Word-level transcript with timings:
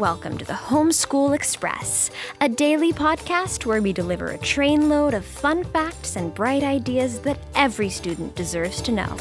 welcome 0.00 0.36
to 0.36 0.44
the 0.44 0.52
Homeschool 0.52 1.36
Express, 1.36 2.10
a 2.40 2.48
daily 2.48 2.92
podcast 2.92 3.64
where 3.64 3.80
we 3.80 3.92
deliver 3.92 4.30
a 4.30 4.38
trainload 4.38 5.14
of 5.14 5.24
fun 5.24 5.62
facts 5.62 6.16
and 6.16 6.34
bright 6.34 6.64
ideas 6.64 7.20
that 7.20 7.38
every 7.54 7.88
student 7.88 8.34
deserves 8.34 8.82
to 8.82 8.90
know. 8.90 9.16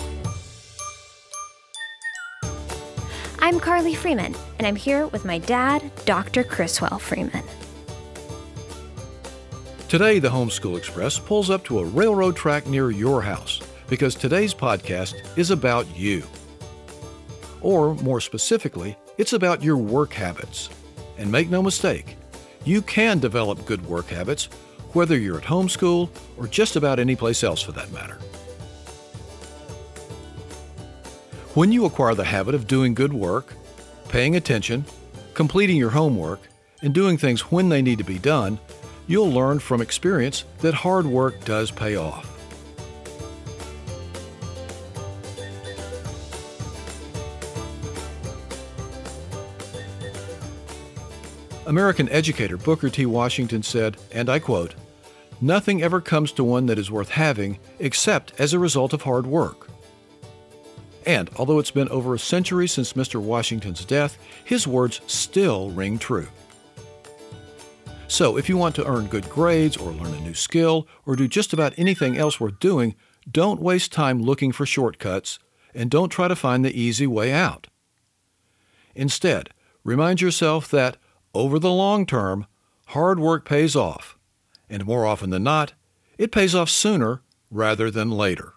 I'm 3.37 3.59
Carli 3.59 3.95
Freeman, 3.95 4.33
and 4.57 4.65
I'm 4.65 4.75
here 4.75 5.05
with 5.05 5.25
my 5.25 5.37
dad, 5.37 5.91
Dr. 6.05 6.43
Criswell 6.43 6.97
Freeman. 6.97 7.43
Today, 9.89 10.17
the 10.17 10.29
Homeschool 10.29 10.75
Express 10.75 11.19
pulls 11.19 11.51
up 11.51 11.63
to 11.65 11.77
a 11.77 11.85
railroad 11.85 12.35
track 12.35 12.65
near 12.65 12.89
your 12.89 13.21
house 13.21 13.61
because 13.87 14.15
today's 14.15 14.55
podcast 14.55 15.13
is 15.37 15.51
about 15.51 15.85
you. 15.95 16.23
Or, 17.63 17.95
more 17.95 18.21
specifically, 18.21 18.95
it's 19.17 19.33
about 19.33 19.63
your 19.63 19.77
work 19.77 20.13
habits. 20.13 20.69
And 21.17 21.31
make 21.31 21.49
no 21.49 21.63
mistake, 21.63 22.17
you 22.65 22.81
can 22.83 23.17
develop 23.19 23.65
good 23.65 23.83
work 23.85 24.07
habits 24.07 24.49
whether 24.93 25.17
you're 25.17 25.37
at 25.37 25.45
home 25.45 25.69
school 25.69 26.09
or 26.37 26.47
just 26.47 26.75
about 26.75 26.99
any 26.99 27.15
place 27.15 27.43
else 27.43 27.61
for 27.61 27.71
that 27.71 27.91
matter. 27.91 28.17
When 31.55 31.71
you 31.71 31.85
acquire 31.85 32.15
the 32.15 32.23
habit 32.23 32.55
of 32.55 32.67
doing 32.67 32.93
good 32.93 33.13
work, 33.13 33.53
paying 34.09 34.35
attention, 34.35 34.85
completing 35.33 35.77
your 35.77 35.91
homework, 35.91 36.39
and 36.81 36.93
doing 36.93 37.17
things 37.17 37.51
when 37.51 37.69
they 37.69 37.81
need 37.81 37.97
to 37.99 38.03
be 38.03 38.19
done, 38.19 38.59
you'll 39.07 39.31
learn 39.31 39.59
from 39.59 39.81
experience 39.81 40.45
that 40.59 40.73
hard 40.73 41.05
work 41.05 41.43
does 41.45 41.71
pay 41.71 41.95
off. 41.95 42.32
American 51.65 52.09
educator 52.09 52.57
Booker 52.57 52.89
T. 52.89 53.05
Washington 53.05 53.63
said, 53.63 53.97
and 54.11 54.29
I 54.29 54.39
quote, 54.39 54.75
Nothing 55.39 55.81
ever 55.81 56.01
comes 56.01 56.31
to 56.33 56.43
one 56.43 56.65
that 56.65 56.77
is 56.77 56.91
worth 56.91 57.09
having 57.09 57.59
except 57.79 58.33
as 58.39 58.53
a 58.53 58.59
result 58.59 58.93
of 58.93 59.01
hard 59.01 59.25
work. 59.25 59.67
And 61.05 61.29
although 61.37 61.59
it's 61.59 61.71
been 61.71 61.89
over 61.89 62.13
a 62.13 62.19
century 62.19 62.67
since 62.67 62.93
Mr. 62.93 63.21
Washington's 63.21 63.83
death, 63.85 64.17
his 64.43 64.67
words 64.67 65.01
still 65.07 65.69
ring 65.71 65.97
true. 65.97 66.27
So, 68.07 68.37
if 68.37 68.47
you 68.47 68.57
want 68.57 68.75
to 68.75 68.85
earn 68.85 69.07
good 69.07 69.29
grades 69.29 69.75
or 69.75 69.91
learn 69.91 70.13
a 70.13 70.21
new 70.21 70.35
skill 70.35 70.87
or 71.05 71.15
do 71.15 71.27
just 71.27 71.51
about 71.51 71.73
anything 71.77 72.15
else 72.17 72.39
worth 72.39 72.59
doing, 72.59 72.95
don't 73.29 73.61
waste 73.61 73.91
time 73.91 74.21
looking 74.21 74.51
for 74.51 74.65
shortcuts 74.65 75.39
and 75.73 75.89
don't 75.89 76.09
try 76.09 76.27
to 76.27 76.35
find 76.35 76.63
the 76.63 76.79
easy 76.79 77.07
way 77.07 77.31
out. 77.31 77.67
Instead, 78.95 79.49
remind 79.83 80.21
yourself 80.21 80.69
that, 80.69 80.97
over 81.33 81.59
the 81.59 81.71
long 81.71 82.05
term, 82.05 82.45
hard 82.87 83.19
work 83.19 83.45
pays 83.45 83.75
off, 83.75 84.17
and 84.69 84.85
more 84.85 85.05
often 85.05 85.29
than 85.29 85.43
not, 85.43 85.73
it 86.17 86.31
pays 86.31 86.53
off 86.53 86.69
sooner 86.69 87.21
rather 87.49 87.89
than 87.89 88.11
later. 88.11 88.53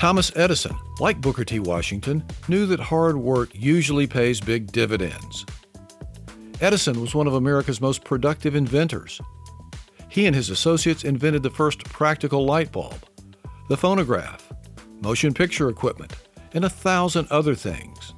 Thomas 0.00 0.32
Edison, 0.34 0.74
like 0.98 1.20
Booker 1.20 1.44
T. 1.44 1.58
Washington, 1.58 2.24
knew 2.48 2.64
that 2.64 2.80
hard 2.80 3.18
work 3.18 3.50
usually 3.52 4.06
pays 4.06 4.40
big 4.40 4.72
dividends. 4.72 5.44
Edison 6.62 7.02
was 7.02 7.14
one 7.14 7.26
of 7.26 7.34
America's 7.34 7.82
most 7.82 8.02
productive 8.02 8.54
inventors. 8.54 9.20
He 10.08 10.24
and 10.24 10.34
his 10.34 10.48
associates 10.48 11.04
invented 11.04 11.42
the 11.42 11.50
first 11.50 11.84
practical 11.84 12.46
light 12.46 12.72
bulb, 12.72 12.94
the 13.68 13.76
phonograph, 13.76 14.50
motion 15.02 15.34
picture 15.34 15.68
equipment, 15.68 16.16
and 16.54 16.64
a 16.64 16.70
thousand 16.70 17.28
other 17.30 17.54
things. 17.54 18.14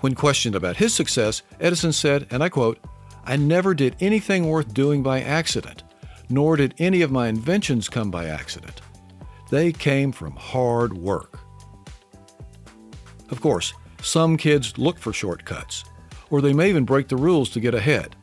When 0.00 0.16
questioned 0.16 0.56
about 0.56 0.78
his 0.78 0.92
success, 0.92 1.42
Edison 1.60 1.92
said, 1.92 2.26
and 2.32 2.42
I 2.42 2.48
quote, 2.48 2.80
I 3.24 3.36
never 3.36 3.74
did 3.74 3.94
anything 4.00 4.48
worth 4.48 4.74
doing 4.74 5.04
by 5.04 5.20
accident, 5.20 5.84
nor 6.28 6.56
did 6.56 6.74
any 6.78 7.02
of 7.02 7.12
my 7.12 7.28
inventions 7.28 7.88
come 7.88 8.10
by 8.10 8.26
accident. 8.26 8.80
They 9.50 9.72
came 9.72 10.12
from 10.12 10.36
hard 10.36 10.96
work. 10.96 11.40
Of 13.30 13.40
course, 13.40 13.74
some 14.00 14.36
kids 14.36 14.78
look 14.78 14.96
for 14.96 15.12
shortcuts, 15.12 15.84
or 16.30 16.40
they 16.40 16.52
may 16.52 16.68
even 16.68 16.84
break 16.84 17.08
the 17.08 17.16
rules 17.16 17.50
to 17.50 17.60
get 17.60 17.74
ahead. 17.74 18.14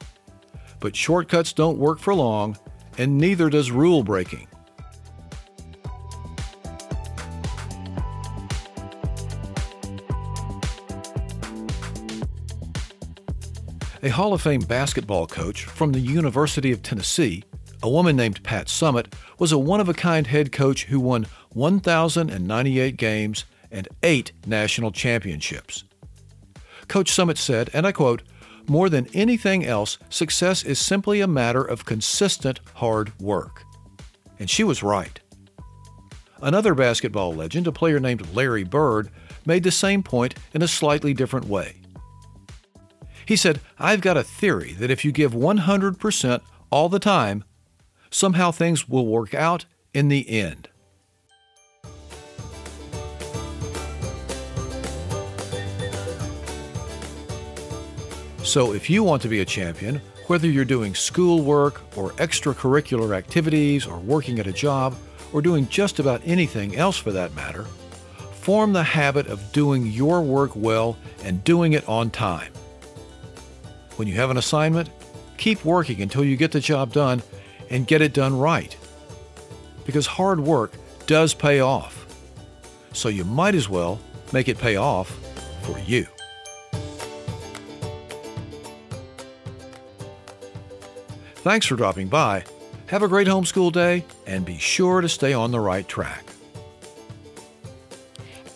But 0.79 0.95
shortcuts 0.95 1.51
don't 1.51 1.77
work 1.77 1.99
for 1.99 2.15
long, 2.15 2.57
and 2.97 3.17
neither 3.17 3.49
does 3.49 3.71
rule 3.71 4.03
breaking. 4.03 4.47
A 14.01 14.09
Hall 14.09 14.33
of 14.33 14.41
Fame 14.41 14.61
basketball 14.61 15.27
coach 15.27 15.65
from 15.65 15.91
the 15.91 15.99
University 15.99 16.71
of 16.71 16.81
Tennessee 16.81 17.43
a 17.87 17.89
woman 17.89 18.17
named 18.17 18.43
Pat 18.43 18.67
Summitt 18.67 19.13
was 19.39 19.53
a 19.53 19.57
one 19.57 19.79
of 19.79 19.87
a 19.87 19.93
kind 19.93 20.27
head 20.27 20.51
coach 20.51 20.83
who 20.83 20.99
won 20.99 21.25
1,098 21.53 22.97
games 22.97 23.45
and 23.71 23.87
eight 24.03 24.33
national 24.45 24.91
championships. 24.91 25.85
Coach 26.89 27.09
Summitt 27.09 27.37
said, 27.37 27.69
and 27.73 27.87
I 27.87 27.93
quote, 27.93 28.23
More 28.67 28.89
than 28.89 29.07
anything 29.13 29.65
else, 29.65 29.97
success 30.09 30.65
is 30.65 30.79
simply 30.79 31.21
a 31.21 31.27
matter 31.27 31.63
of 31.63 31.85
consistent 31.85 32.59
hard 32.73 33.17
work. 33.21 33.63
And 34.37 34.49
she 34.49 34.65
was 34.65 34.83
right. 34.83 35.17
Another 36.41 36.75
basketball 36.75 37.33
legend, 37.33 37.67
a 37.67 37.71
player 37.71 38.01
named 38.01 38.35
Larry 38.35 38.65
Bird, 38.65 39.09
made 39.45 39.63
the 39.63 39.71
same 39.71 40.03
point 40.03 40.35
in 40.53 40.61
a 40.61 40.67
slightly 40.67 41.13
different 41.13 41.47
way. 41.47 41.77
He 43.25 43.37
said, 43.37 43.61
I've 43.79 44.01
got 44.01 44.17
a 44.17 44.25
theory 44.25 44.73
that 44.73 44.91
if 44.91 45.05
you 45.05 45.13
give 45.13 45.31
100% 45.31 46.41
all 46.69 46.89
the 46.89 46.99
time, 46.99 47.45
somehow 48.09 48.51
things 48.51 48.87
will 48.87 49.07
work 49.07 49.33
out 49.33 49.65
in 49.93 50.09
the 50.09 50.29
end. 50.29 50.69
So, 58.43 58.71
if 58.71 58.89
you 58.89 59.03
want 59.03 59.21
to 59.23 59.27
be 59.27 59.41
a 59.41 59.45
champion, 59.45 60.01
whether 60.27 60.47
you're 60.47 60.63
doing 60.63 60.95
schoolwork 60.95 61.81
or 61.97 62.11
extracurricular 62.11 63.15
activities 63.15 63.85
or 63.85 63.97
working 63.99 64.39
at 64.39 64.47
a 64.47 64.53
job 64.53 64.95
or 65.33 65.41
doing 65.41 65.67
just 65.67 65.99
about 65.99 66.21
anything 66.23 66.77
else 66.77 66.95
for 66.95 67.11
that 67.11 67.33
matter, 67.35 67.63
form 68.31 68.71
the 68.71 68.83
habit 68.83 69.27
of 69.27 69.51
doing 69.51 69.87
your 69.87 70.21
work 70.21 70.55
well 70.55 70.97
and 71.25 71.43
doing 71.43 71.73
it 71.73 71.87
on 71.89 72.09
time. 72.09 72.53
When 73.97 74.07
you 74.07 74.13
have 74.15 74.29
an 74.29 74.37
assignment, 74.37 74.89
keep 75.37 75.65
working 75.65 76.01
until 76.01 76.23
you 76.23 76.37
get 76.37 76.53
the 76.53 76.61
job 76.61 76.93
done 76.93 77.21
and 77.69 77.87
get 77.87 78.01
it 78.01 78.13
done 78.13 78.37
right. 78.37 78.75
Because 79.85 80.05
hard 80.05 80.39
work 80.39 80.73
does 81.05 81.33
pay 81.33 81.59
off. 81.59 82.05
So 82.93 83.09
you 83.09 83.23
might 83.23 83.55
as 83.55 83.69
well 83.69 83.99
make 84.33 84.47
it 84.47 84.57
pay 84.57 84.75
off 84.75 85.17
for 85.63 85.77
you. 85.79 86.05
Thanks 91.35 91.65
for 91.65 91.75
dropping 91.75 92.09
by. 92.09 92.43
Have 92.87 93.03
a 93.03 93.07
great 93.07 93.27
homeschool 93.27 93.71
day 93.71 94.03
and 94.25 94.45
be 94.45 94.57
sure 94.57 95.01
to 95.01 95.09
stay 95.09 95.33
on 95.33 95.51
the 95.51 95.59
right 95.59 95.87
track. 95.87 96.25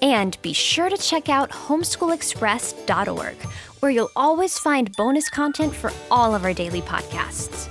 And 0.02 0.42
be 0.42 0.52
sure 0.52 0.90
to 0.90 0.98
check 0.98 1.30
out 1.30 1.52
homeschoolexpress.org, 1.52 3.36
where 3.80 3.92
you'll 3.92 4.10
always 4.16 4.58
find 4.58 4.92
bonus 4.98 5.30
content 5.30 5.76
for 5.76 5.92
all 6.10 6.34
of 6.34 6.44
our 6.44 6.54
daily 6.54 6.82
podcasts 6.82 7.71